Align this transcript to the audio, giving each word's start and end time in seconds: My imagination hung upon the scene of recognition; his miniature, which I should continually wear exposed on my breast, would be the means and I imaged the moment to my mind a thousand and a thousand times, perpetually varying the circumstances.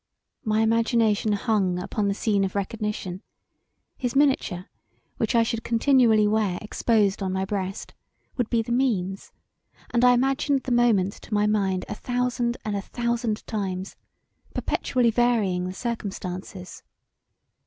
My 0.43 0.61
imagination 0.61 1.33
hung 1.33 1.77
upon 1.77 2.07
the 2.07 2.15
scene 2.15 2.43
of 2.43 2.55
recognition; 2.55 3.21
his 3.95 4.15
miniature, 4.15 4.65
which 5.17 5.35
I 5.35 5.43
should 5.43 5.63
continually 5.63 6.27
wear 6.27 6.57
exposed 6.59 7.21
on 7.21 7.31
my 7.31 7.45
breast, 7.45 7.93
would 8.35 8.49
be 8.49 8.63
the 8.63 8.71
means 8.71 9.31
and 9.91 10.03
I 10.03 10.15
imaged 10.15 10.63
the 10.63 10.71
moment 10.71 11.13
to 11.21 11.33
my 11.35 11.45
mind 11.45 11.85
a 11.87 11.93
thousand 11.93 12.57
and 12.65 12.75
a 12.75 12.81
thousand 12.81 13.45
times, 13.45 13.95
perpetually 14.55 15.11
varying 15.11 15.65
the 15.67 15.73
circumstances. 15.75 16.81